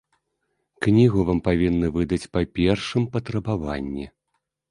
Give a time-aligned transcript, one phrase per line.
[0.85, 4.09] Кнігу вам павінны выдаць па першым патрабаванні.